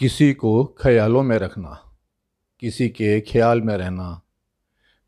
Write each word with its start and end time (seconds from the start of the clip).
किसी 0.00 0.34
को 0.34 0.64
ख्यालों 0.64 1.22
में 1.22 1.38
रखना, 1.38 1.92
किसी 2.60 2.88
के 2.88 3.20
ख्याल 3.20 3.60
में 3.60 3.76
रहना, 3.76 4.22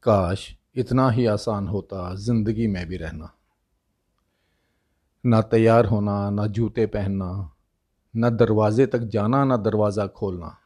काश 0.02 0.56
इतना 0.76 1.10
ही 1.10 1.26
आसान 1.26 1.68
होता 1.68 2.14
ज़िंदगी 2.14 2.66
में 2.66 2.86
भी 2.86 2.96
रहना। 2.96 3.32
ना 5.26 5.42
तैयार 5.42 5.86
होना, 5.86 6.30
ना 6.30 6.46
जूते 6.46 6.86
पहनना, 6.86 7.52
ना 8.16 8.30
दरवाजे 8.30 8.86
तक 8.86 8.98
जाना, 8.98 9.44
ना 9.44 9.56
दरवाज़ा 9.56 10.06
खोलना। 10.06 10.58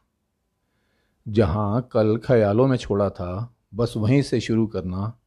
जहाँ 1.27 1.89
कल 1.91 2.17
ख्यालों 2.17 2.67
में 2.67 2.77
छोड़ा 2.77 3.09
था, 3.09 3.55
बस 3.73 3.93
वहीं 3.97 4.21
से 4.21 4.39
शुरू 4.39 4.67
करना, 4.67 5.19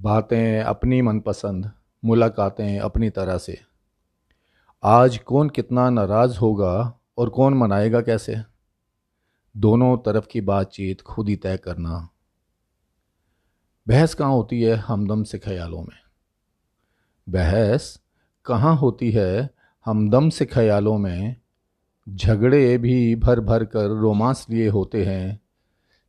बातें 0.00 0.62
अपनी 0.62 1.02
मनपसंद, 1.02 1.72
मुलाकातें 2.04 2.78
अपनी 2.78 3.10
तरह 3.10 3.38
से। 3.38 3.60
आज 4.84 5.18
कौन 5.18 5.48
कितना 5.48 5.90
नाराज़ 5.90 6.38
होगा 6.38 6.99
और 7.20 7.28
कौन 7.28 7.54
मनाएगा 7.54 8.00
कैसे? 8.00 8.36
दोनों 9.56 9.98
तरफ़ 9.98 10.26
की 10.26 10.40
बातचीत 10.40 11.00
खुद 11.00 11.28
ही 11.28 11.36
तय 11.36 11.56
करना। 11.56 12.08
बहस 13.88 14.14
कहाँ 14.14 14.30
होती 14.30 14.62
है 14.62 14.76
हमदम 14.76 15.22
से 15.22 15.38
ख्यालों 15.38 15.82
में? 15.82 15.98
बहस 17.28 18.00
कहाँ 18.44 18.76
होती 18.76 19.10
है 19.10 19.50
हमदम 19.84 20.28
से 20.28 20.46
ख्यालों 20.46 20.98
में? 20.98 21.36
झगड़े 22.08 22.78
भी 22.78 23.16
भर 23.16 23.40
भर 23.40 23.64
कर 23.64 23.88
रोमांस 23.88 24.46
लिए 24.50 24.68
होते 24.68 25.04
हैं। 25.04 25.40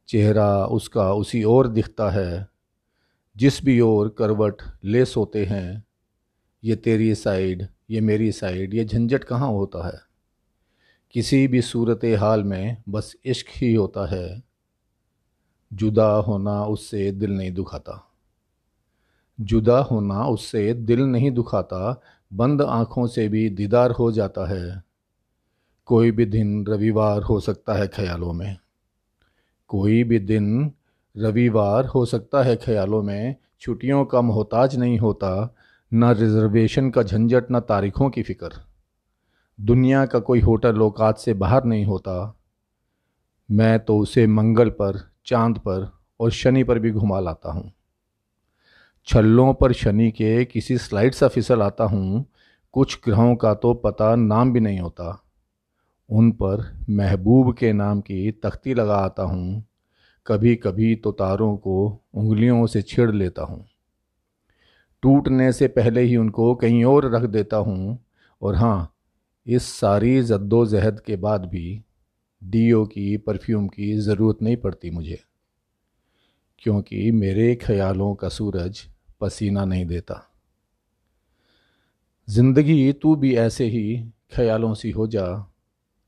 चेहरा 0.08 0.66
उसका 0.66 1.14
उसी 1.14 1.44
ओर 1.44 1.68
दिखता 1.68 2.10
है। 2.10 2.50
जिस 3.38 3.66
भी 3.66 3.80
ओर 3.80 4.16
करवट 4.18 4.56
ले 4.84 5.06
सोते 5.06 5.46
हैं। 5.46 5.84
ये 6.64 6.76
तेरी 6.76 7.16
साइड, 7.16 7.68
ये 7.90 8.02
मेरी 8.02 8.32
साइड, 8.32 8.74
ये 8.74 8.86
झंझट 8.86 9.24
कहाँ 9.24 9.50
होता 9.50 9.88
है? 9.88 10.11
किसी 11.12 11.48
भी 11.48 11.62
सूरत 11.62 12.00
हाल 12.06 12.44
में 12.44 12.78
बस 12.90 13.16
इश्क 13.26 13.46
ही 13.50 13.74
होता 13.74 14.08
है। 14.08 14.44
जुदा 15.74 16.12
होना 16.12 16.66
उससे 16.66 17.12
दिल 17.12 17.32
नहीं 17.32 17.52
दुखाता। 17.52 18.08
जुदा 19.42 19.80
होना 19.80 20.26
उससे 20.26 20.74
दिल 20.74 21.00
नहीं 21.00 21.32
दुखाता, 21.32 22.02
बंद 22.34 22.62
आँखों 22.62 23.08
से 23.08 23.28
भी 23.28 23.50
दीदार 23.50 23.92
हो 23.92 24.12
जाता 24.12 24.50
है। 24.50 24.84
कोई 25.86 26.12
भी 26.12 26.26
दिन 26.26 26.66
रविवार 26.66 27.22
हो 27.22 27.40
सकता 27.40 27.74
है 27.74 27.88
ख्यालों 27.88 28.34
में। 28.34 28.58
कोई 29.68 30.04
भी 30.04 30.20
दिन 30.20 30.72
रविवार 31.18 31.86
हो 31.86 32.06
सकता 32.06 32.44
है 32.44 32.56
ख्यालों 32.56 33.04
में, 33.04 33.36
छुट्टियों 33.60 34.06
का 34.06 34.22
मोहताज 34.22 34.76
नहीं 34.76 35.00
होता, 35.00 35.56
ना 35.94 36.12
रिजर्वेशन 36.12 36.90
का 36.90 37.04
झंझट, 37.04 37.46
न 37.52 37.60
तारीखों 37.60 38.10
की 38.10 38.24
फ़िक्र। 38.24 38.71
दुनिया 39.62 40.06
का 40.06 40.20
कोई 40.20 40.40
होटल 40.40 40.76
लोकात 40.76 41.18
से 41.18 41.34
बाहर 41.34 41.64
नहीं 41.64 41.86
होता। 41.86 42.36
मैं 43.52 43.80
तो 43.80 43.98
उसे 43.98 44.28
मंगल 44.28 44.70
पर, 44.70 45.12
चाँद 45.26 45.58
पर 45.58 45.94
और 46.20 46.32
शनि 46.32 46.64
पर 46.64 46.80
भी 46.80 46.92
घुमा 46.92 47.20
लाता 47.20 47.52
हूँ। 47.52 47.72
छल्लों 49.06 49.54
पर 49.54 49.74
शनि 49.74 50.12
के 50.12 50.46
किसी 50.46 50.78
स्लाइड 50.78 51.14
सा 51.14 51.28
फिसल 51.28 51.62
आता 51.62 51.84
हूँ। 51.84 52.26
कुछ 52.74 53.00
ग्रहों 53.06 53.36
का 53.36 53.54
तो 53.54 53.74
पता 53.74 54.16
नाम 54.16 54.54
भी 54.54 54.60
नहीं 54.60 54.80
होता। 54.80 55.24
उन 56.10 56.32
पर 56.32 56.80
महबूब 56.90 57.58
के 57.58 57.74
नाम 57.74 58.02
की 58.02 58.32
तख्ती 58.32 58.74
लगा 58.74 58.96
आता 58.96 59.24
हूँ। 59.24 59.64
कभी 60.28 60.56
कभी 60.56 60.96
तो 60.96 61.12
तारों 61.12 61.58
को 61.58 62.02
उंगलियों 62.14 62.68
से 62.68 62.82
छिड़ 62.82 63.12
लेता 63.12 63.44
हूँ। 63.44 63.66
टूटने 65.02 65.52
से 65.52 65.68
पहले 65.68 66.02
ही 66.02 66.18
उनको 66.18 66.56
कहीं 66.56 66.84
और 66.84 67.16
रख 67.16 67.22
देता 67.22 67.58
हूँ। 67.58 68.00
और 68.42 68.56
हाँ 68.56 68.94
इस 69.48 69.64
सारी 69.64 70.22
जद्दोजहद 70.22 71.00
के 71.00 71.16
बाद 71.16 71.46
भी 71.46 71.82
डीओ 72.42 72.86
की, 72.86 73.18
परफ्यूम 73.18 73.68
की 73.68 73.94
ज़रूरत 73.94 74.42
नहीं 74.42 74.58
पड़ती 74.58 74.90
मुझे, 74.92 75.20
क्योंकि 76.60 77.12
मेरे 77.12 77.54
ख्यालों 77.56 78.14
का 78.16 78.30
सूरज 78.30 78.82
पसीना 79.22 79.66
नहीं 79.66 79.86
देता। 79.86 80.22
ज़िंदगी 82.28 82.92
तू 82.94 83.16
भी 83.16 83.36
ऐसे 83.36 83.66
ही 83.66 84.04
ख्यालों 84.36 84.74
सी 84.74 84.92
हो 84.92 85.08
जा, 85.08 85.26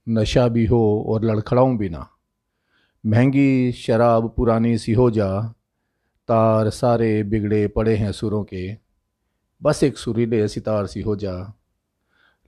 नशा 0.07 0.47
भी 0.47 0.65
हो 0.65 0.83
और 1.07 1.25
लड़खड़ाऊँ 1.25 1.77
भी 1.77 1.89
ना। 1.89 2.07
महँगी 3.03 3.71
शराब 3.71 4.33
पुरानी 4.37 4.77
सी 4.77 4.93
हो 4.93 5.09
जा, 5.11 5.41
तार 6.29 6.69
सारे 6.69 7.23
बिगड़े 7.23 7.67
पड़े 7.67 7.95
हैं 7.95 8.11
सुरों 8.11 8.43
के, 8.43 8.77
बस 9.61 9.83
एक 9.83 9.97
सुरीले 9.97 10.47
सितार 10.47 10.87
सी 10.87 11.01
हो 11.01 11.15
जा 11.15 11.33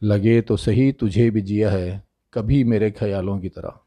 लगे 0.04 0.42
तो 0.42 0.58
सही 0.58 0.92
तुझे 0.92 1.30
भी 1.30 1.42
जिया 1.42 1.72
है, 1.72 2.04
कभी 2.34 2.64
मेरे 2.64 2.92
ख्यालों 2.92 3.40
की 3.40 3.50
तरह। 3.50 3.80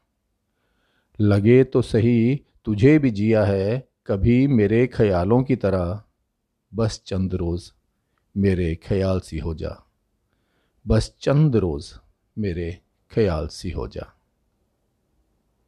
लगे 1.21 1.63
तो 1.63 1.81
सही 1.81 2.41
तुझे 2.65 2.99
भी 2.99 3.11
जिया 3.11 3.45
है, 3.45 3.89
कभी 4.07 4.47
मेरे 4.47 4.87
ख्यालों 4.87 5.43
की 5.43 5.55
तरह। 5.55 6.03
बस 6.73 7.01
चंद 7.05 7.33
रोज़ 7.33 7.71
मेरे 8.37 8.75
ख्याल 8.75 9.19
सी 9.19 9.37
हो 9.37 9.55
जा। 9.55 9.87
बस 10.87 11.15
चंद 11.21 11.55
रोज़ 11.55 11.93
मेरे 12.37 12.79
ख्याल 13.11 13.47
सी 13.47 13.71
हो 13.71 13.87
जा। 13.87 14.18